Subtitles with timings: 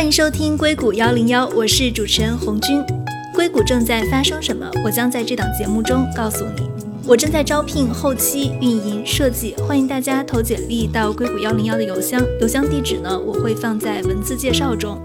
[0.00, 2.82] 欢迎收听硅谷幺零幺，我是主持人红军。
[3.34, 4.66] 硅谷正在发生什么？
[4.82, 6.62] 我将在这档节目中告诉你。
[7.06, 14.98] 我正在招聘后期、运营、设计，欢迎大家投简历到硅谷幺零幺的邮箱，邮箱地址呢我会放在文字介绍中。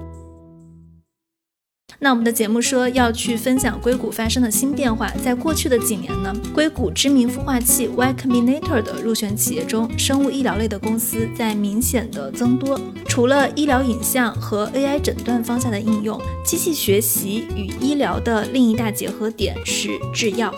[2.05, 12.79] 那我们的节目说要去分享硅谷发生的新变化，在过去的几年呢，硅谷知名孵化器 Y Combinator 的入选企业中，生物医疗类的公司在明显的增多。
[13.07, 20.53] 除了医疗影像和 AI 诊断方向的应用，机器学习与医疗的另一大结合点是制药。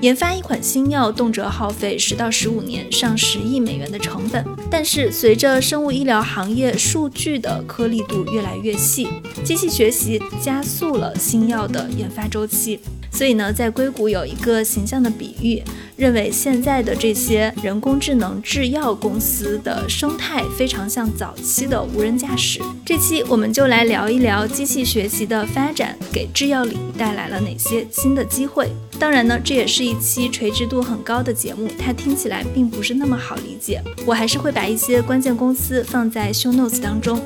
[0.00, 4.44] 研发一款新药动辄耗费十到十五年，上十亿美元的成本。
[4.70, 9.08] 但是随着生物医疗行业数据的颗粒度越来越细，
[9.44, 12.78] 机器学习加速了新药的研发周期。
[13.18, 15.60] 所以呢，在硅谷有一个形象的比喻，
[15.96, 22.60] 认为现在的这些人工智能制药公司的生态非常像早期的无人驾驶。
[22.86, 28.70] 这期我们就来聊一聊机器学习的发展给制药领域带来了哪些新的机会。
[29.00, 33.82] 当然呢，这也是一期垂直度很高的节目，它听起来并不是那么好理解。
[34.06, 37.20] 我还是会把一些关键公司放在 show notes 当中。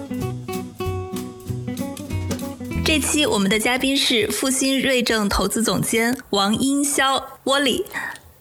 [2.93, 7.83] 这期我们的嘉宾是复兴瑞正投资总监王英潇 Wally。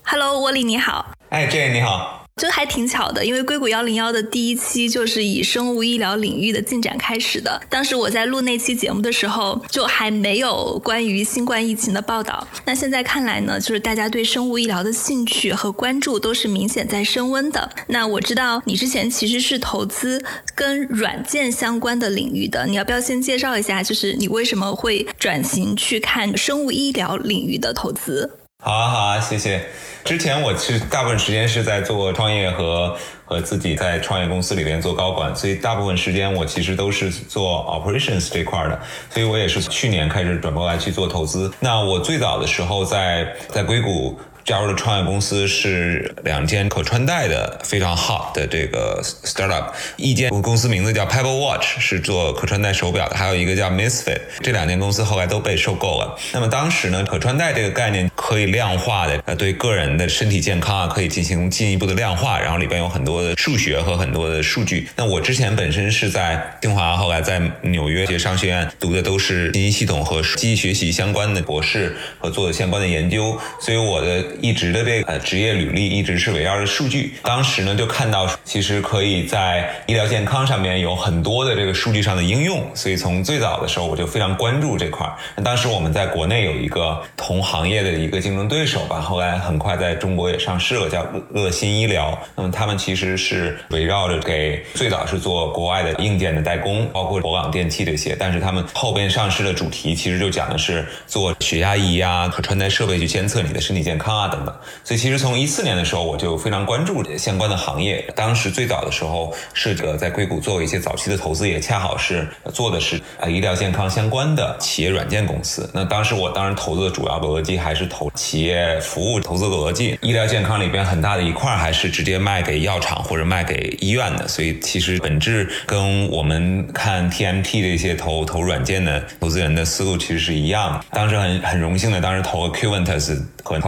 [0.03, 1.13] Hello，Wally 你好。
[1.29, 2.20] 哎，Jane 你好。
[2.41, 7.61] 这还挺巧的，因为硅谷幺零幺的第一期就是以生物医疗领域的进展开始的。
[7.69, 12.47] 当时我在录那期节目的时候，就还没有关于新冠疫情的报道。
[12.65, 17.69] 那现在看来呢，就是大家对生物医疗的兴趣和关注都是明显在升温的。
[17.89, 20.25] 那我知道你之前其实是投资
[20.55, 28.31] 跟软件相关的领域的，你要不要先介绍一下，就是你为什么会转型去看生物医疗领域的投资？
[28.63, 29.59] 好啊，好啊，谢谢。
[30.03, 32.95] 之前我是大部分时间是在做创业和
[33.25, 41.51] 和自己在创业公司里边做高管，所以大部分时间我其实都是做 operations 这块的，所以我也是去年开始转过来去做投资。
[41.59, 44.19] 那我最早的时候在在硅谷。
[44.43, 56.17] 加入的创业公司是两间可穿戴的非常 hot 的这个 startup，一间公司名字叫 Pebble Watch，是做可穿戴手表的，还有一个叫 Misfit，这两间公司后来都被收购了。
[56.33, 64.89] 那么当时呢，可穿戴这个概念可以量化的，呃，对个人的身体健康啊，可以进行进一步的量化，然后里边有很多的数学和很多的数据。
[64.95, 74.30] 那我之前本身是在清华，后来在纽约商学院读的都是信息系统和机器学习相关的博士和做的相关的研究，所以我的。
[74.39, 77.13] 一直的这个职业履历一直是围绕着数据。
[77.23, 85.07] 当时呢，就看到其实可以在医疗健康上面有很多的这个数据上的应用，所以从最早的时候我就非常关注这块。
[85.35, 92.17] 那当时我们在国内有一个同行业的一个竞争对手吧，后来很快在中国也上市了，叫乐心医疗。
[92.35, 104.31] 那么他们其实是围绕着给最早是做国外的硬件的代工，包括博港电器这些，但是他们后边上市的主题其实就讲的是做血压仪啊、可穿戴设备去监测你的身体健康啊。
[104.31, 108.01] 等等，所以其实从一四年的时候，我就非常关注相关的行业。
[108.15, 115.69] 当时最早的时候是这个在硅谷做一些早期的投资，也恰好是做的是呃医疗健康相关的企业软件公司。
[115.73, 124.27] 那当时我当然投资的主要逻辑还是投企业服务投资逻辑，医疗健康里边很大的一块还是直接卖给药厂或者卖给医院的。
[124.29, 130.85] 所以其实本质跟我们看 TMT 这些投投软件的投资人的思路其实是一样的。
[130.91, 133.59] 当时很很荣幸的，当时投了 Qventus 和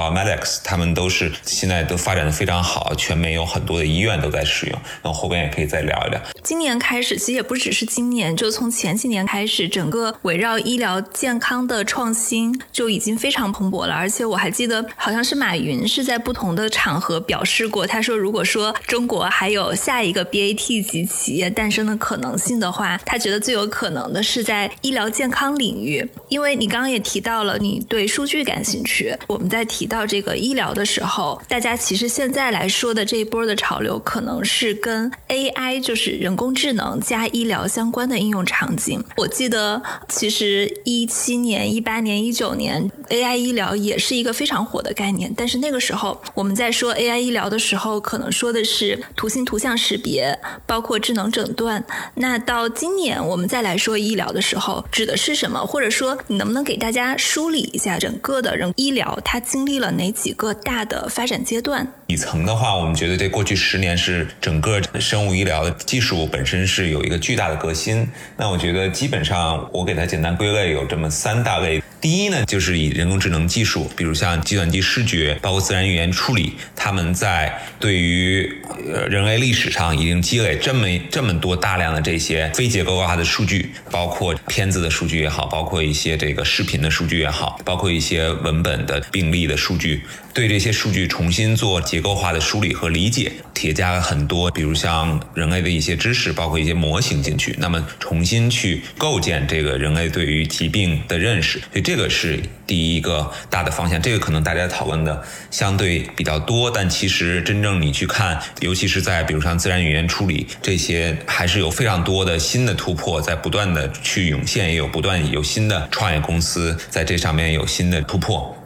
[0.64, 4.82] 他们都是现在都发展的非常好，全美有很多的医院都在使用。
[5.02, 6.22] 那后边也可以再聊一聊。
[6.44, 13.94] 今年开始，其实也不只是今年，就从前几年开始，整个围绕医疗健康的创新就已经非常蓬勃了。
[13.94, 26.06] 而且我还记得，好像是马云是在不同的场合表示过，他说，如果说中国还有下一个 BAT 级企业诞生的可能性的话，他觉得最有可能的是在医疗健康领域。
[26.28, 29.16] 因为你刚刚也提到了，你对数据感兴趣。
[29.28, 30.33] 我们在提到这个。
[30.36, 39.04] 医疗的时候，大家其实现在来说的这一波的潮流，可能是跟 AI，就是人工智能加医疗相关的应用场景。
[39.18, 45.34] 我记得，其实一七年、一八年、一九年，AI 医疗也是一个非常火的概念。
[45.36, 51.84] 但是那个时候，我们在说 AI 医疗的时候，可能说的是图形图像识别，包括智能诊断。
[52.16, 55.66] 那到今年我们再来说医疗的时候，指的是什么？
[55.66, 60.23] 或者说，你能不能给大家梳理一下整个的人医疗它经历了哪几？
[60.24, 68.08] 几个大的发展阶段，底层的话，我们觉得这过去十年是整个生物医疗的技术本身是有一个巨大的革新。
[68.38, 71.84] 那我觉得基本上我给它简单归类有这么三大类。
[72.04, 78.58] 第一呢，就是以人工智能技术，比如像计算机视觉，包括自然语言处理，他们在对于
[78.94, 90.02] 呃人类历史上已经积累这么这么多大量的这些非结构化的数据，包括片子的数据也好，包括一些这个视频的数据也好，包括一些文本的病例的数据，
[90.34, 104.02] 对这些数据重新做结构化的梳理和理解，叠加了很多，比如像人类的一些知识，包括一些模型进去，那么重新去构建这个人类对于疾病的认识，所以这这个是第一个大的方向。
[104.02, 118.58] 这个可能大家讨论的相对比较多，但其实真正你去看，尤其是在比如像自然语言处理这些，还是有非常多的新的突破在不断的去涌现，也有不断有新的创业公司在这上面有新的突破。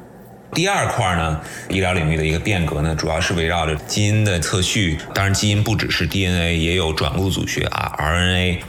[0.54, 4.98] 第二块呢，医疗领域的一个变革呢，主要是围绕着基因的测序。
[5.14, 8.60] 当然，基因不只是 DNA，也有转录组学啊，RNA。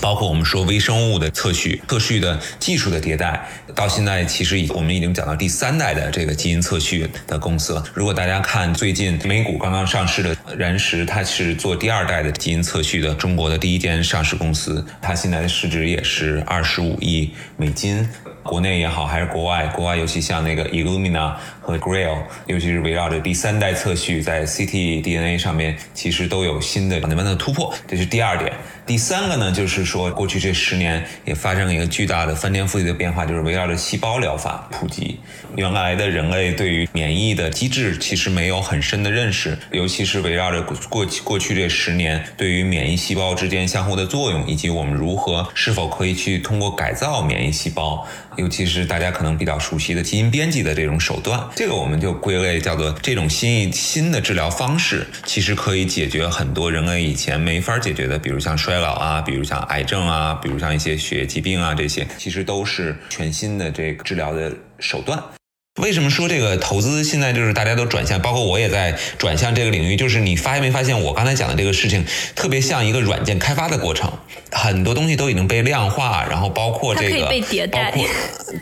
[0.00, 7.84] 包括我们说微生物的测序、测序的技术的迭代，到现在其实已我们已经讲到第三代的这个基因测序的公司了。
[7.94, 18.08] 如果大家看最近美股刚刚上市的燃石，它是做第二代的基因测序的中国的第一间上市公司，它现在的市值也是二十五亿美金。
[18.48, 22.16] 国内也好，还是国外，国外尤其像那个 Illumina 和 Grail，
[22.46, 27.74] 尤其是围绕着第三代测序在 ctDNA 上面，其实都有新的慢慢的突破。
[27.86, 28.50] 这是第二点。
[28.86, 35.20] 第三个呢，就是说过去这十年也发生了一个巨大的翻天覆地的变化，就是围绕着细胞疗法普及。
[35.56, 48.06] 原来的人类对于免疫的机制其实没有很深的认识，尤其是围绕着过过过去这十年对于免疫细胞之间相互的作用，以及我们如何是否可以去通过改造免疫细胞。
[48.38, 65.20] 尤其是大家可能比较熟悉的基因编辑的这种手段，这个我们就归类叫做这种新一新的治疗方式，其实可以解决很多人类以前没法解决的，比如像衰老啊，比如像癌症啊，比如像一些血液疾病啊，这些其实都是全新的这个治疗的手段。
[65.78, 69.96] 为什么说这个投资现在就是大家都转向，包括我也在转向这个领域？
[69.96, 72.04] 就是你发现没发现，我刚才讲的这个事情
[72.34, 74.12] 特别像一个软件开发的过程，
[74.50, 78.04] 很多东西都已经被量化，然后包括这个，包括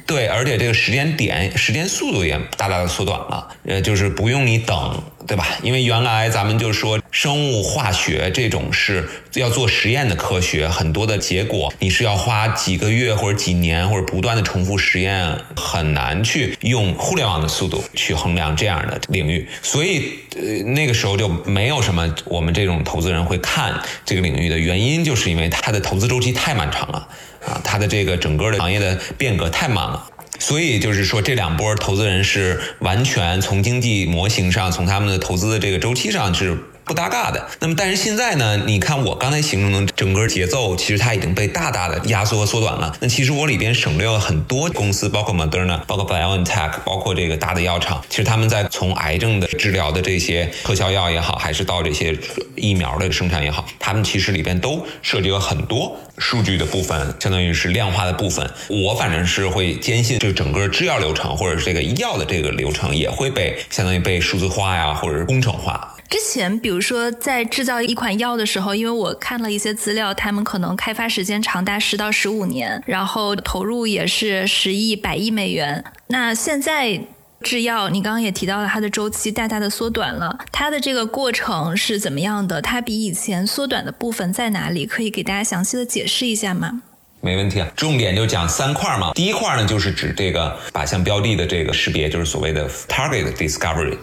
[0.07, 5.03] 对，而且这个时间点、时间速度也大大的缩短了，呃，就是不用你等。
[5.27, 5.47] 对吧？
[5.63, 19.49] 因为原来咱们就说生物化学这种是要做实验的科学，很多的结果你是要花几个月或者几年或者不断的重复实验，很难去用互联网的速度去衡量这样的领域。
[19.63, 23.75] 所以呃那个时候就没有什么我们这种投资人会看
[24.05, 27.09] 这个领域的原因，就是因为它的投资周期太漫长了
[27.45, 30.09] 啊，它的这个整个的行业的变革太慢了。
[30.39, 36.59] 所以就是说，这两波投资人是完全从经济模型上，从他们的投资的这个周期上是。
[36.87, 37.49] 不搭嘎的。
[37.59, 38.57] 那么，但是现在呢？
[38.65, 42.97] 你看我刚才形容的整个节奏，其实它已经被大大的压缩和缩短了。
[43.01, 48.01] 那其实我里边省略了很多公司，包括 Moderna，包括 BioNTech，包括这个大的药厂。
[48.09, 52.17] 其实他们在从癌症的治疗的这些特效药也好，还是到这些
[52.55, 58.49] 疫苗的生产也好，他们其实里边都涉及了很多数据的部分，相当于是量化的部分。
[58.69, 65.93] 我反正是会坚信，这整个制药流程或者是这个医药的这个流程也会被相当于被数字化呀，或者是工程化。
[66.09, 75.85] 之前，比如说在制造一款药的时候，因为我看了一些资料，他们可能开发时间长达十到十五年，然后投入也是十亿、百亿美元。
[76.09, 77.01] 那现在
[77.43, 82.63] 制药，你刚刚也提到了它的周期大大的缩短了，它的这个过程是怎么样的？
[82.63, 84.87] 它比以前缩短的部分在哪里？
[84.87, 86.83] 可以给大家详细的解释一下吗？
[87.21, 89.13] 没问题啊，重点就讲三块嘛。
[89.13, 93.99] 第一块呢，就是指这个靶向标的的这个识别，就是所谓的 target discovery。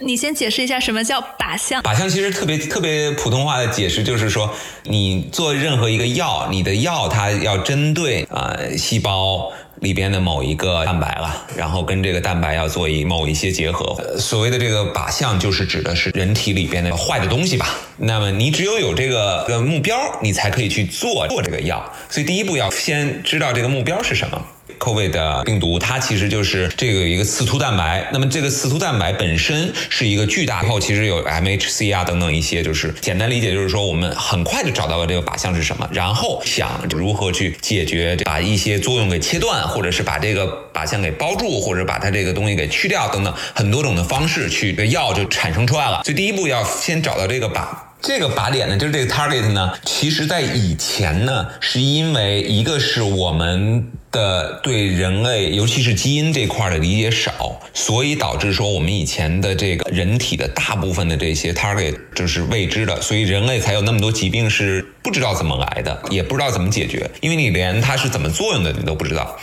[0.00, 1.82] 你先解释一下什么叫靶向？
[1.82, 4.50] 靶向其实特别特别普通话的解释就是说，
[4.84, 9.50] 你做任何一个药，你的药它要针对啊细胞
[9.80, 13.96] 里边的某一个蛋白了，然后跟这个蛋白要做一某一些结合。
[14.18, 17.74] 所谓的这个靶向，就是指的是人体里边的坏的东西吧。
[17.96, 21.92] 那么你只有有这个个目标，你才可以去做做这个药。
[22.08, 24.40] 所以第一步要先知道这个目标是什么。
[24.78, 28.08] COVID 的病毒，它其实就是这个一个刺突蛋白。
[28.12, 46.02] 那么这个刺突蛋白本身是一个巨大，然后其实有 MHC 啊等等一些，就是简单理解就是说，我们很快就找到了这个靶向是什么，然后想如何去解决，把一些作用给切断，或者是把这个靶向给包住，或者把它这个东西给去掉等等很多种的方式去，这药就产生出来了。
[46.04, 47.66] 所以第一步要先找到这个靶。
[48.00, 69.36] 这个靶点呢，就是这个 target 呢，其实在以前呢，是因为一个是我们的对人类，尤其是基因这块的理解少，所以导致说我们以前的这个人体的大部分的这些 target 就是未知的，所以人类才有那么多疾病是不知道怎么来的，也不知道怎么解决，因为你连它是怎么作用的你都不知道。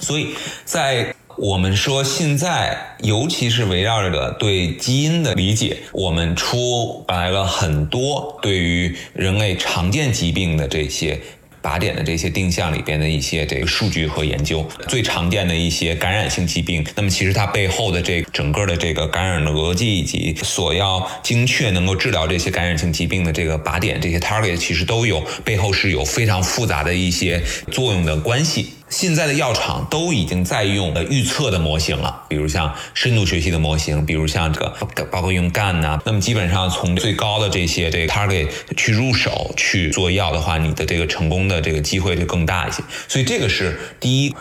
[0.00, 11.20] 所以在我们说现在，尤其是围绕着对基因的理解，我们出来了很多对于人类常见疾病的这些。
[11.66, 27.42] 靶点的这些定向里边的一些这个数据和研究，最常见的一些感染性疾病，那么其实它背后的这整个的这个感染的逻辑以及所要精确能够治疗这些感染性疾病的这个靶点，这些 target 其实都有背后是有非常复杂的一些
[27.72, 28.75] 作用的关系。
[28.88, 36.00] 现在的药厂都已经在用预测的模型了，比如像深度学习的模型，比如像这个包括用 GAN 呐。
[36.04, 42.82] 那么基本上从最高的这些这个 target 去入手去做药的话，你的这个成功的这个机会就更大一些。
[43.08, 44.34] 所以这个是第一。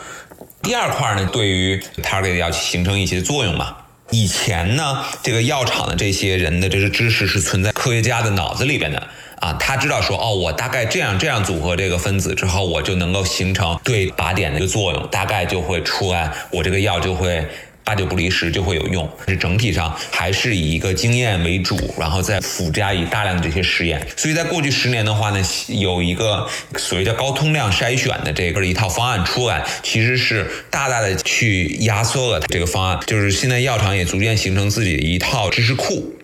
[0.61, 3.77] 第二块呢，对于 target 要形成一些作用嘛。
[4.09, 9.07] 以前呢，这个药厂的这些人的这些知识是存在科学家的脑子里边的。
[9.39, 17.45] 啊，他知道说哦，我大概这样这样组合这个分子之后，我就能够形成对靶点的一个作用，大概就会出来，我这个药就会
[17.83, 19.07] 八九不离十就会有用。
[19.19, 24.07] 但是整体上还是以一个经验为主，然后再附加以大量的这些实验。
[24.15, 32.99] 所以在过去十年的话呢，有一个所谓叫高通量筛选的这个一套方案出来，其实是大大的去压缩了这个方案。
[33.05, 36.15] 就是现在药厂也逐渐形成自己的一套知识库。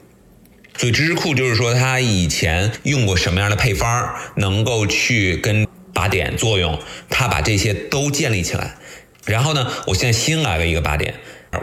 [0.81, 8.77] 所以知识库就是说，他以前用过什么样的配方，能够去跟靶点作用，他把这些都建立起来。
[9.25, 11.13] 然后呢，我现在新来了一个靶点。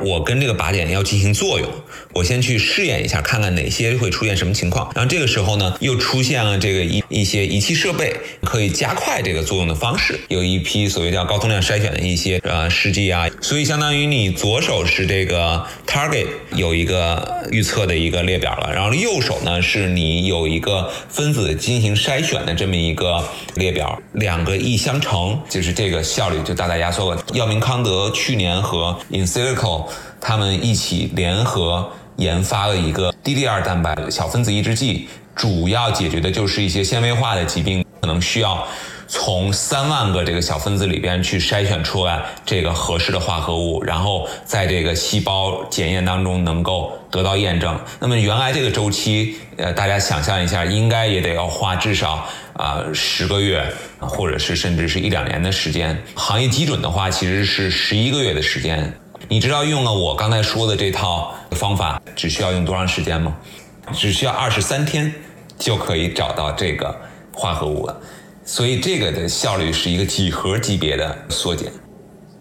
[0.02, 1.68] 我跟这个靶点要进行作用，
[2.12, 4.90] 我先去试验一下，看看哪些会出现什么情况。
[4.95, 8.14] 然后这个时候呢，又出现了这个一一些仪器设备，
[8.45, 10.21] 可以加快这个作用的方式。
[10.28, 27.25] 有一批所谓叫高通量筛选的一些呃试剂啊，所以相当于你左手是这个 target 有一个预测的一个列表了，然后右手呢是你有一个分子进行筛选的这么一个列表，两个一相乘，就是这个效率就大大压缩了。
[27.33, 29.78] 药明康德去年和 In Silico
[30.21, 38.67] 他们一起联合研发了一个 DDR 蛋白小分子抑制剂，主要解决的就是一些纤维化的疾病，可能需要
[39.07, 47.79] 从三万个这个小分子里边去筛选出来这个合适的化合物，然后在这个细胞检验当中能够得到验证。
[48.01, 53.65] 那么原来这个周期，呃，大家想象一下，应该也得要花至少啊十个月，
[54.01, 55.97] 或者是甚至是一两年的时间。
[56.15, 58.93] 行业基准的话，其实是十一个月的时间。
[59.27, 63.35] 你知道用了我刚才说的这套方法，只需要用多长时间吗？
[63.93, 65.13] 只需要二十三天
[65.59, 66.95] 就可以找到这个
[67.33, 68.01] 化合物了。
[68.45, 71.71] 所以这个的效率是一个几何级别的缩减。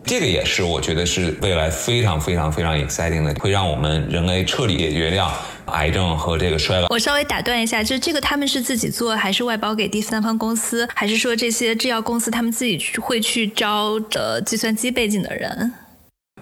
[0.05, 5.29] 这个也是我觉得是未来非常非常非常 exciting 的，会让我们人类彻底解决掉
[5.65, 6.87] 癌症和这个衰老。
[6.89, 15.73] 我稍微打断一下，就是这个他们是自己做，还是外包给第三方公司，还是说这些制药公司他们自己会去招的计算机背景的人？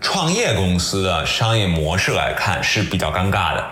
[0.06, 3.66] 创业公司的商业模式来看是比较尴尬的。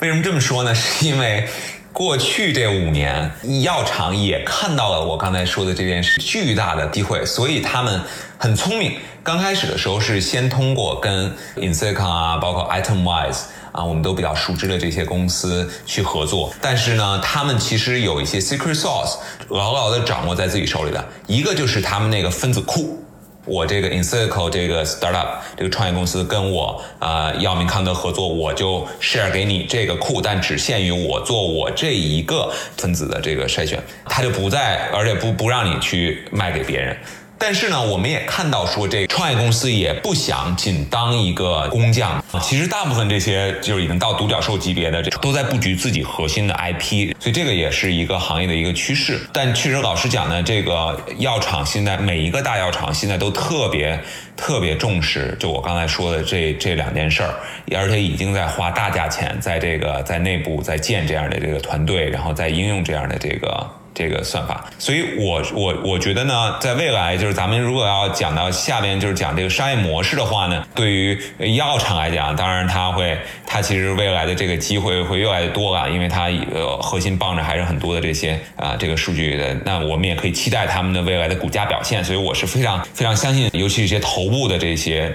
[0.00, 0.74] 为什么这么说呢？
[0.74, 1.48] 是因为
[1.92, 3.30] 过去这五年，
[3.62, 8.00] 药厂也看到了我刚才说的这件事巨大的机会，所以他们
[8.36, 8.98] 很聪明。
[9.22, 16.52] 刚开始的时候是先通过跟 Insecon 啊，包括 Itemwise 啊，我们都比较熟知的这些公司去合作。
[16.60, 19.18] 但是呢，他们其实有一些 secret sauce
[19.50, 23.00] 牢牢的掌握在自己手里的，一个就是他们那个分子库。
[23.44, 36.96] 我这个 Incycle 这个 startup 这个创业公司跟我啊药明康德合作，我就 share 给你这个库，但只限于我做我这一个分子的这个筛选，他就不再，而且不不让你去卖给别人。
[37.42, 42.22] 但是呢，我们也看到说，这创业公司也不想仅当一个工匠。
[42.42, 47.14] 其实大部分这些就是已经到独角兽级别的，这都在布局自己核心的 IP。
[47.18, 49.18] 所以这个也是一个行业的一个趋势。
[49.32, 53.98] 但确实，老实讲呢，这个药厂现在每一个大药厂现在都特别
[54.36, 57.34] 特别重视，就我刚才说的这这两件事儿，
[57.74, 63.66] 而且已经在花大价钱在这个在内部在建这样的这个团队，然后在应用这样的这个。
[64.00, 71.18] 这个算法，所以我我我觉得呢，在未来就是咱们如果要讲到下边就是讲这个商业模式的话呢，对于
[71.54, 85.14] 药厂来讲，当然它会，它其实未来的这个机会会越来越多了，因为它呃核心傍着还是很多的这些啊这个数据的，那我们也可以期待他们的未来的股价表现，所以我是非常非常相信，尤其一些头部的这些。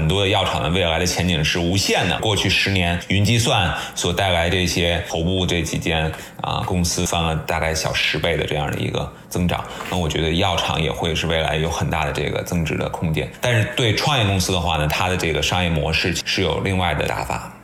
[0.00, 2.18] 很多的药厂的未来的前景是无限的。
[2.20, 9.62] 过去十年，云计算所带来这些头部这几间啊公司翻了大概小十倍的这样的一个增长。
[9.90, 13.30] 那我觉得药厂也会是未来有很大的这个增值的空间。
[13.42, 17.54] 但是对创业公司的话呢，它的这个商业模式是有另外的打法。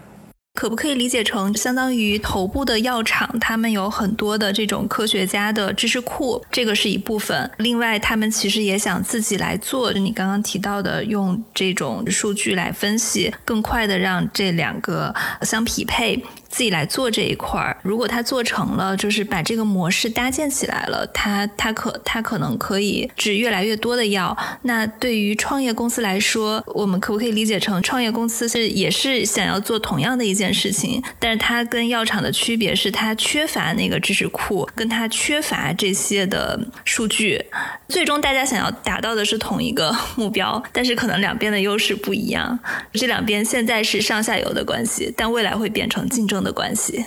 [0.56, 7.48] 可不可以理解成相当于头部的药厂，他们有很多的这种科学家的知识库，这个是一部分。
[7.58, 16.24] 另外，他们其实也想自己来做，就你刚刚提到的，用这种数据来分析，更快的让这两个相匹配。
[16.56, 24.34] 自己来做这一块儿，如果他做成了，就是把这个模式搭建起来了，他他可他可能可以治越来越多的药。
[24.62, 31.02] 那对于创业公司来说，我们可不可以理解成创业公司是也是想要做同样的一件事情？
[31.18, 37.44] 但是它跟药厂的区别是，它缺乏那个知识库，跟它缺乏这些的数据。
[37.86, 42.58] 最终大家想要达到的是同一个目标，但是可能两边的优势不一样。
[42.94, 46.45] 这两边现在是上下游的关系，但未来会变成竞争。
[46.46, 47.04] 的关系，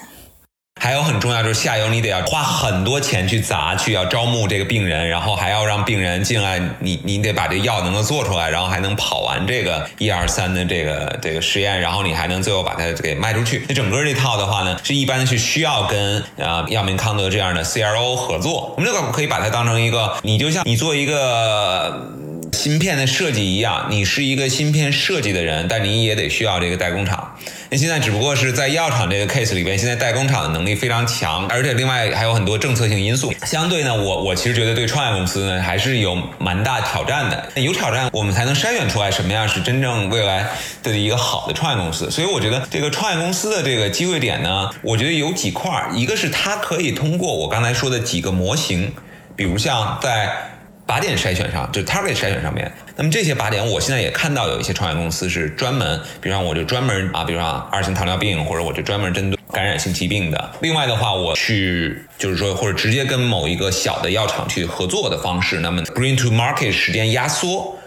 [0.81, 13.65] 还有很重要就是下游，你得要花很多钱去砸，去要招募这个病人，然后还要让病人进来，你你得把这药能够做出来，然后还能跑完这个一二三的这个这个实验，然后你还能最后把它给卖出去。
[13.67, 18.73] 那整个这套的话呢，是一般是需要跟啊药明康德这样的 CRO 合作。
[18.77, 22.07] 我们这个可以把它当成一个，你就像你做一个
[22.53, 27.35] 芯片的设计一样，你是一个芯片设计的人，但你也得需要这个代工厂。
[27.69, 33.31] 那现在只不过是在药厂这个 case 里边，现在代工厂的能力非常强，而且另外还有很多政策性因素。
[33.45, 37.61] 相对呢，我我其实觉得对创业公司呢还是有蛮大挑战的。
[37.61, 40.47] 有挑战，我们才能筛选出来什么样是真正未来
[40.81, 42.09] 的一个好的创业公司。
[42.09, 48.91] 所以我觉得这个创业公司的这个机会点呢，我觉得有几块儿，一个是它可以通过我刚才说的几个模型，
[49.35, 50.55] 比如像在。
[50.89, 60.51] 靶点筛选上，就 target 筛选上面，那么这些靶点，我现在也看到有一些创业公司是专门，比方我就专门啊，比如说二型糖尿病，或者我就专门针对感染性疾病的。
[60.61, 67.77] 另外的话，我去就是说，或者直接跟某一个小的药厂去合作的方式，那么 bring to market 时间压缩，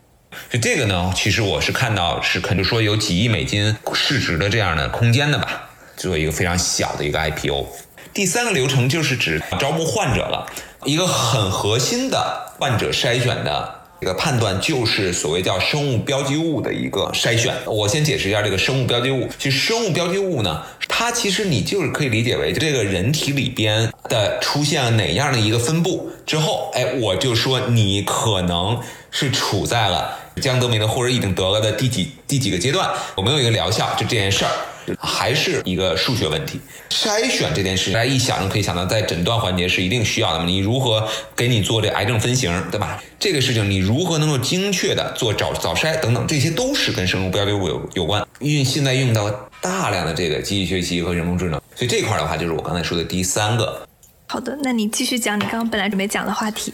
[0.49, 7.67] 就这个呢，其实我是看到是可能说有几亿美金市值的这样的空间的吧，做一个非常小的一个 IPO。
[8.15, 10.47] 第三个流程就是指招募患者了。
[10.85, 17.53] 一个很核心的患者筛选的一个判断，就是所谓叫生物标记物的一个筛选。
[17.67, 19.29] 我先解释一下这个生物标记物。
[19.37, 28.79] 其实生物标记物呢，它其实你就是可以理解为这个人体里边的出现了哪样的一个分布之后，哎，我就说你可能
[29.11, 33.93] 是处在了江德明的或者已经得了的第几第几个阶段，有没有一个疗效？
[33.97, 34.51] 就这件事儿。
[34.99, 40.45] 还是一个数学问题，筛选这件事，大家一想就可以想到，在诊断环节是一定需要的。
[40.45, 43.03] 你如何给你做这癌症分型，对吧？
[43.19, 48.27] 这个事情你如何能够精确的做早早筛等等，这些都是跟生物标记物有有关。
[48.41, 53.87] 运现在用到大量的这个机器学习和人工智能，所以这块的话就是我刚才说的第三个。
[54.27, 56.73] 好的，那你继续讲你刚刚本来准备讲的话题。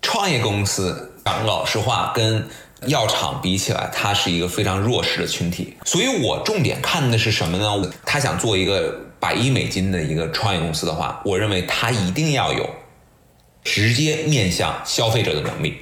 [0.00, 2.46] 创业公司讲老实话跟。
[2.86, 7.92] 药厂比起来，它是一个非常弱势的群体，所以我重点看的是什么呢？
[8.04, 12.68] 他想做一个百亿美金的一个创业公司的话，我认为他一定要有
[13.64, 15.78] 直接面向消费者的能力，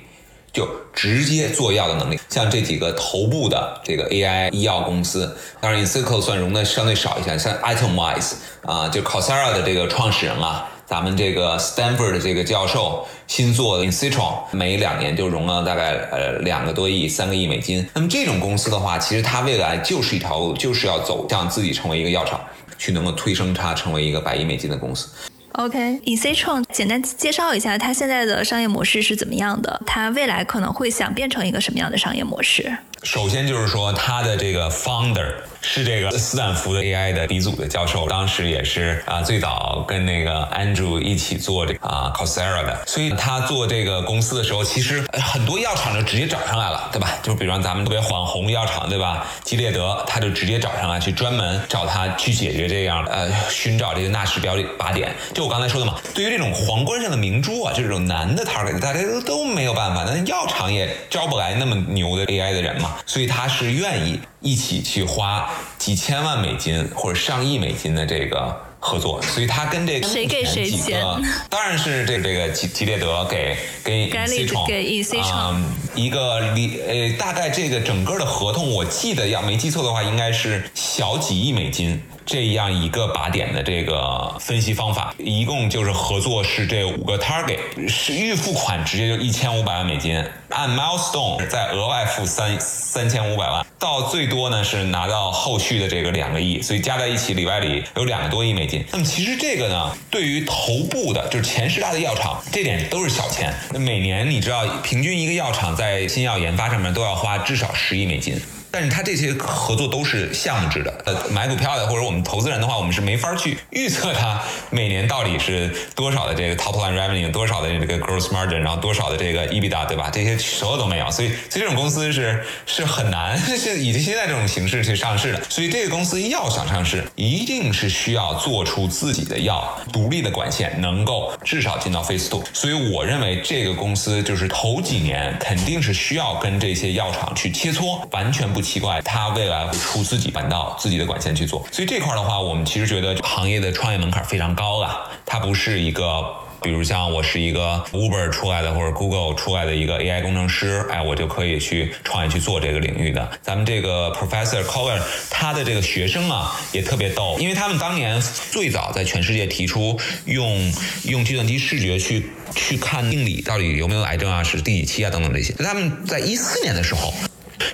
[0.53, 2.19] 就直接做药的能力。
[2.31, 8.33] 像这几个头部的这个 AI 医药公司，当然 Incycle 算融的相对少一些，像 Itemwise
[8.63, 10.67] 啊，就 Coursera 的这个创始人啊。
[10.87, 17.85] 咱们这个 Stanford 的这个教授新做的 Incitron，每两年就融了大概呃两个多亿、三个亿美金。
[17.93, 22.41] 那么这种公司的话，其实它未来就是一条路，就是要走向自己成为一个药厂，
[22.79, 25.09] 去能够推升它成为一个百亿美金的公司。
[25.53, 29.81] OK，Incitron 简单介绍一下它现在的商业模式是怎么样的？
[29.87, 32.71] 它未来可能会想变成一个什么样的商业模式？
[33.03, 35.33] 首先就是说，他的这个 founder。
[35.69, 47.19] 是这个斯坦福的 AI 的鼻祖的教授，当时也是啊最早跟那个 Andrew 一起做这个啊 Coursera 的，所以他做这个公司的时候，其实很多药厂就直接找上来了，对吧？
[47.21, 49.27] 就比方咱们特别网红药厂，对吧？
[49.43, 55.13] 吉列德他就直接找上来，去专门找他去解决这样呃寻找这个纳什标靶点。
[55.35, 64.21] 就我刚才说的嘛，对于这种皇冠上的明珠啊，这种难的 target，大家都都没有办法，那药厂也招不来那么牛的 AI 的人嘛，所以他是愿意。
[64.43, 71.03] 一起去花几千万美金或者上亿美金的这个合作，所以他跟这谁给谁钱？
[71.51, 75.61] 当然是这这个吉吉列德给给 C 创给 E C 创
[75.97, 82.01] 一个里呃大概这个整个的合同，我记得要没记错的话，应该是小几亿美金。
[82.25, 90.25] 这样一个靶点的这个分析方法，一共就是合作是这五个 target，是预付款直接就一千五百万美金，
[90.57, 98.83] 按 milestone 再额外付三三千五百万，到最多呢是拿到后续的这个两个亿，所以加在一起里外里有两个多亿美金。
[98.91, 103.55] 那么其实这个呢，对于头部的，就是前十大的药厂，这点都是小钱。
[103.71, 108.41] 那每年你知道，平均一个药厂在新药研发上面都要花至少十亿美金。
[108.77, 110.93] 但是它这些合作都是项目制的。
[111.07, 120.11] 呃，买股票的或者我们投资人的话，我们是没法去预测它每年到底是多少的这个 top line revenue，多少的这个 gross margin，然后多少的这个 EBITDA，对吧？
[120.13, 125.43] 这些所有都没有，所以所以这种公司是是很难 是以现在这种形式去上市的。
[125.49, 132.45] 所以这个公司要想上市，一定是需要做出自己的药，独立的管线，能够至少进到 phase two。
[132.53, 141.65] 所以我认为这个公司就是头几年肯定是需要跟这些药厂去切磋，完全不奇怪，他未来会出自己管道、自己的管线去做。
[141.71, 146.25] 所以这块的话，我们其实觉得行业的创业门槛非常高了，它不是一个。
[146.63, 153.31] 比如像我是一个 Uber 出来的或者 Google 出来的一个 AI 工程师，哎，我就可以去创业去做这个领域的。
[153.43, 155.01] 咱们这个 Professor Collar
[155.31, 160.73] 他的这个学生啊也特别逗，因为他们当年最早在全世界提出用
[161.05, 165.53] 用计算机视觉去去看病理到底有没有癌症啊，是第几期啊等等这些。
[165.63, 167.13] 他们在一四年的时候。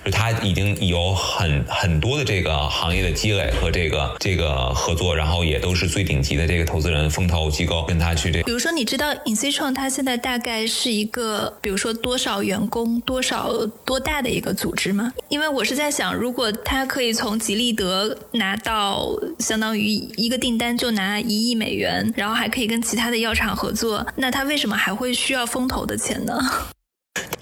[0.04, 8.44] 就他已经有很很多的这个行业的积累和这个这个合作，然后也都是最顶级的这个投资人、风投机构跟他去这个。
[8.44, 13.52] 比如说，你知道 i n c 创它现在大概是一个，比如说多少员工、多少
[13.84, 15.12] 多大的一个组织吗？
[15.28, 26.38] 因为我是在想，如果他可以从吉利德拿到相当于一个订单就拿一亿美元，然后还可以跟其他的药厂合作，那他为什么还会需要风投的钱呢？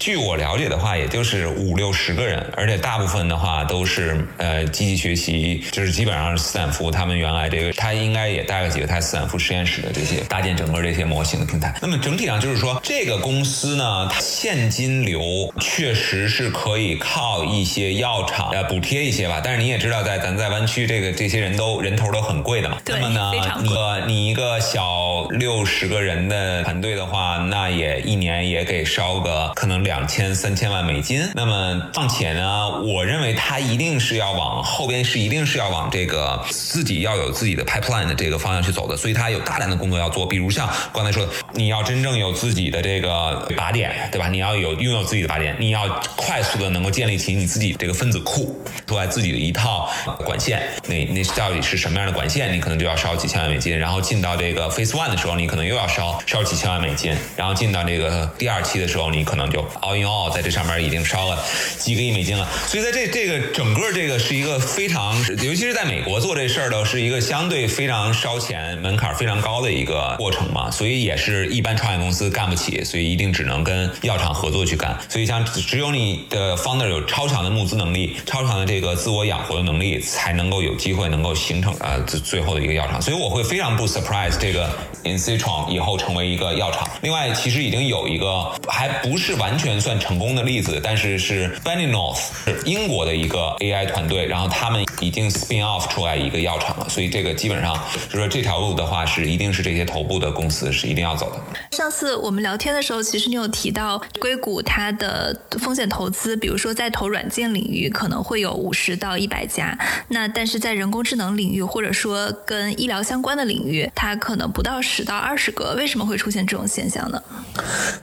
[0.01, 11.71] 据我了解的话，也就是五六十个人，而且大部分的话都是呃积极学习，就是基本上是斯坦福他们原来这个，他应该也带了几个他斯坦福实验室的这些搭建整个这些模型的平台。
[11.83, 15.21] 那么整体上就是说，这个公司呢，它现金流
[15.59, 19.39] 确实是可以靠一些药厂呃补贴一些吧。
[19.43, 22.79] 但是你也知道，在咱在湾区这个这些人都人头都很贵的嘛。
[22.87, 23.69] 那么呢，你
[24.07, 29.90] 你一个小六十个人的团队的话，那也一年也给烧个可能两。
[29.91, 40.25] 两千三千万美金，那么况且呢，我认为它一定是要往后边是一定是要往这个自己要有自己的 pipeline 的这个方向去走的，所以它有大量的工作要做。
[40.25, 44.29] 比如像刚才说的，你要真正有自己的这个靶点，对吧？
[44.29, 49.89] 你要有拥有自己的靶点，你要快速的能够建立起你自己这个分子库，出来自己的一套
[50.23, 50.63] 管线。
[50.87, 52.53] 那那到底是什么样的管线？
[52.53, 53.77] 你可能就要烧几千万美金。
[53.77, 57.13] 然后进到这个 phase one 的时候，你可能又要烧烧几千万美金。
[57.35, 59.61] 然后进到这个第二期的时候，你可能就。
[59.81, 61.43] All in all，在这上面已经烧了
[61.77, 74.97] 几个亿美金了，所以在这这个整个这个是一个非常，尤其是在美国做这事儿的，是一个相对非常烧钱、门槛非常高的一个过程嘛，所以也是一般创业公司干不起，所以一定只能跟药厂合作去干。
[75.09, 83.01] 所以像只有你的 founder 有超强的募资能力、超强的这个自我养活的能力，才能够有机会能够形成呃最最后的一个药厂。
[83.01, 84.69] 所以我会非常不 surprise 这个
[85.03, 86.87] i n c i t r o n 以后成为一个药厂。
[87.01, 89.70] 另外，其实已经有一个还不是完全。
[89.79, 97.79] 算成功的例子，但是是 b e n n y North 是英国的一个 AI 团队，然后他们已经 spin off 出来一个药厂了，所以这个基本上
[98.09, 101.39] 就说这条路的话是一定是这些头部的公司是一定要走的。
[101.77, 109.77] 上次我们聊天的时候，其实你有提到硅谷它的风险投资，比如说在投软件领域可能会有五十到一百家，
[110.09, 117.21] 那但是在人工智能领域或者说跟医疗相关的领域，它可能不到十到二十个，为什么会出现这种现象呢？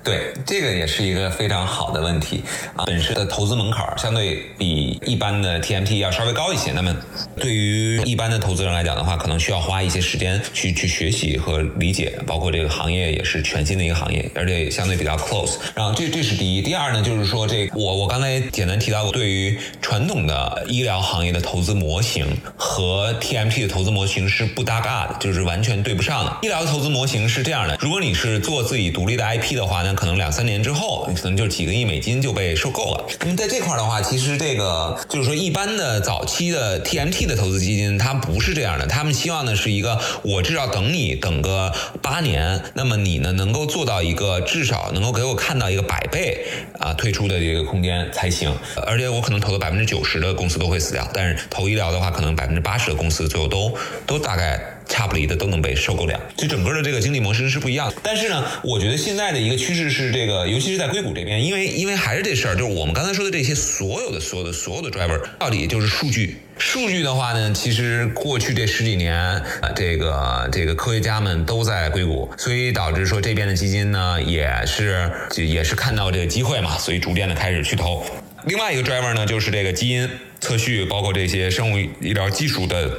[0.02, 1.58] 对，这个也是一个非常。
[1.59, 2.42] 常好的问题
[2.77, 6.71] 啊，本身的投资门槛相对比一般的 TMT 要稍微高一些。
[6.73, 6.94] 那么
[7.37, 15.57] 对于一般的投资人来讲的话，可能需要花一些时间去去学习和理解，包括这个行业也是全新的一个行业，而且相对比较 close。
[15.75, 22.25] 然后这这是第一，第二呢，就是说这我我刚才简单提到过，对于传统的医疗行业的投资模型
[22.57, 26.37] 和 TMT 的投资模型是不搭嘎的，就是完全对不上的。
[26.42, 33.06] 医疗的投资模型是这样的：如果你是做自己独立的 IP 的话，那可能两三年之后，你可能就几个亿美金就被收购了。
[33.20, 38.87] 那么在这块儿的话，其实这个就是说，一般的早期的 TMT 的投资基金，它不是这样的。
[38.87, 46.46] 他们希望的是一个，我至少等你等个八年，那么你呢能够做到一个至少能够给我看到一个百倍
[46.78, 48.54] 啊退出的这个空间才行。
[48.87, 54.61] 而且我可能投的百分之九十的公司都会死掉，但是投医疗的话，可能百分之八十的公司最后都都大概。
[54.88, 57.96] 差不离的都能被收购掉，就整个的这个经济模式是不一样的。
[58.03, 66.38] 但是呢，我觉得现在的一个趋势是这个，尤其是在硅谷这边，因为因为还是这事儿，就是我们刚才说的这些所有的所有的所有的 driver，到底就是数据。
[66.57, 78.05] 数据的话呢，其实过去这十几年，啊，这个这个科学家们都在硅谷，所以导致说这边的基金呢，也是就也是看到这个机会嘛，所以逐渐的开始去投。
[78.46, 80.09] 另外一个 driver 呢，就是这个基因
[80.40, 82.90] 测序，包括这些生物医疗技术的。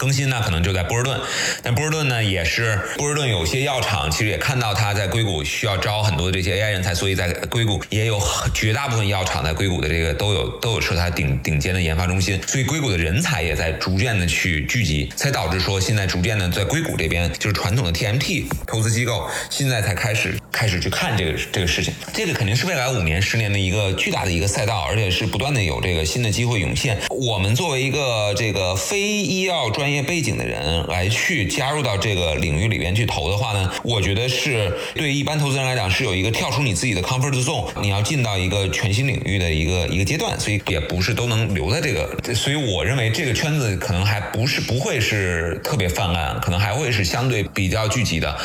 [0.00, 1.20] 更新呢，可能就在波士顿。
[1.62, 8.18] 但波士顿呢，也是波士顿有些药厂其实也看到它在硅谷需要招很多的这些 AI 人才，所以在硅谷也有
[8.54, 26.98] 绝大部分药厂在硅谷的这个都有都有设它顶顶尖的研发中心，所以硅谷的人才也在逐渐的去聚集，才导致说现在逐渐的在硅谷这边就是传统的 TMT 投资机构现在才开始开始去看这个这个事情，这个肯定是未来五年十年的一个巨大的一个赛道，而且是不断的有这个新的机会涌现。
[27.08, 48.36] 我们作为一个这个非医药专业背景的人来去加入到这个领域里边去投的话呢，我觉得是对一般投资人来讲是有一个跳出你自己的 comfort zone，你要进到一个全新领域的一个一个阶段，所以也不是都能留在这个，所以我认为这个圈子可能还不是不会是特别泛滥，可能还会是相对比较聚集的。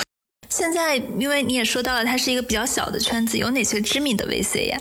[0.49, 4.79] 现在因为你也说到了，它是一个比较小的圈子，有哪些知名的 VC 呀？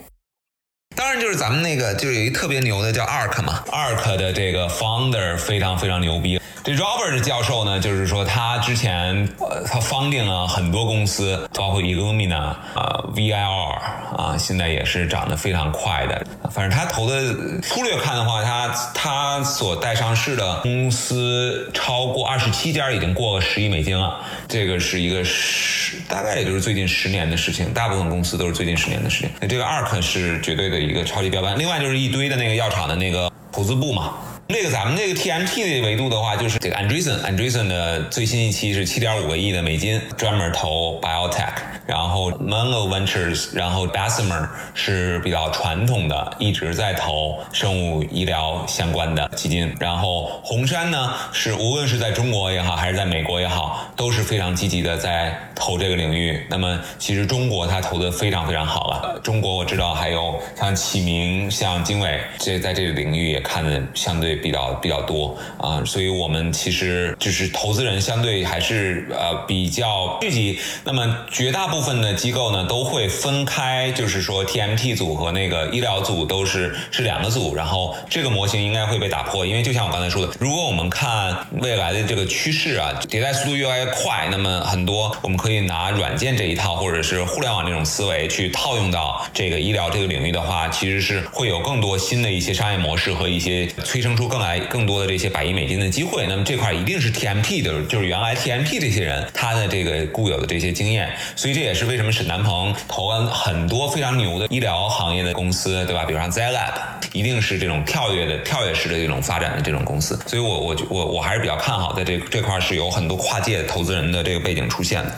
[0.95, 6.41] 当然，就是咱们那个，就是有一特别牛的叫 ARK 嘛，ARK 的这个 founder 非常非常牛逼。
[6.63, 12.39] 这 Robert 教授呢，就是说他之前呃，他 founding 了很多公司，包括 Illumina
[12.75, 13.73] 啊，VIR
[14.17, 16.27] 啊，现在也是涨得非常快的。
[16.51, 24.19] 反正他投的粗略看的话，他他所带上市的公司超过二十七家，已经过了十亿美金了。
[24.49, 27.75] 这个是一个十，大概也就是最近十年的事情。
[27.75, 29.29] 大部分公司都是最近十年的事情。
[29.39, 31.59] 那这个 ARK 是绝对的一个超级标杆。
[31.59, 34.15] 另外就是一堆的那个药厂的那个普资部嘛。
[34.47, 41.74] 那个咱们那个 TMT 的维度的话，就是这个 Andreessen，Andreessen 的最新一期是七点五个亿的美金，专门投 biotech。
[41.87, 49.75] 然后 Mango Ventures，然后 Bessemer 是比较传统的，一直在投生物医疗相关的基金。
[49.81, 56.47] 然后红杉呢，是无论是在中国也好，还是在美国也好，都是非常积极的在投这个领域。
[56.51, 59.19] 那么其实中国它投的非常非常好了。
[59.23, 64.35] 中国我知道还有像启明、像经纬，这在这个领域也看的相对。
[64.45, 70.59] 比较比较多啊，所以我们其实就是投资人相对还是呃比较聚集。
[70.85, 77.55] 那么绝大部部分的机构呢都会分开，就是说 TMT 组和那个医疗组都是是两个组。
[77.55, 94.25] 然后这个模型应该会被打破，因为就像我刚才说的，如果我们看未来的这个趋势啊，迭代速度越来越快，那么很多我们可以拿软件这一套或者是互联网这种思维去套用到这个医疗这个领域的话，其实是会有更多新的一些商业模式和一些催生出。
[94.35, 106.05] 更来更多的这些百亿美金的机会，那么这块一定是 TMT 的，就是原来 TMT 这些人他的这个固有的这些经验，所以这也是为什么沈南鹏投完很多非常牛的医疗行业的公司，对吧？
[106.05, 106.75] 比如像 Zlab，
[107.13, 115.13] 一定是这种跳跃的、跳跃式的这种发展的这种公司，所以我我我我还是比较看好在这这块是有很多跨界投资人的这个背景出现的。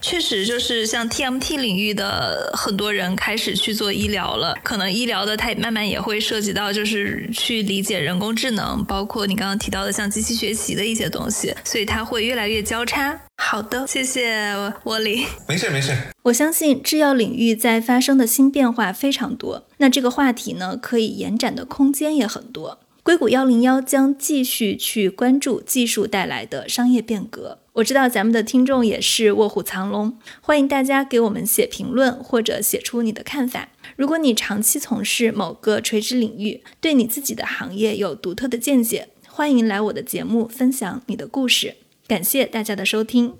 [0.00, 13.18] 确实，就是像 TMT 领域的很多人开始去做医疗了，可能医疗的它慢慢也会涉及到，就是去理解人工智能，包括你刚刚提到的像机器学习的一些东西，所以它会越来越交叉。
[13.40, 15.24] 好的，谢谢沃里。
[15.48, 15.96] 没事没事。
[16.24, 22.80] 我相信制药领域在发生的新变化非常多，那这个话题呢，可以延展的空间也很多。
[23.02, 27.60] 硅谷幺零幺将继续去关注技术带来的商业变革。
[27.74, 33.70] 我知道咱们的听众也是卧虎藏龙，欢迎大家给我们写评论或者写出你的看法。
[33.96, 41.76] 如果你长期从事某个垂直领域，对你自己的行业有独特的见解，欢迎来我的节目分享你的故事。
[42.08, 43.34] 感谢大家的收听。